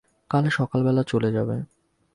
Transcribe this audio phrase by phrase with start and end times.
[0.31, 1.49] কাল সকালবেলা চলে যাব।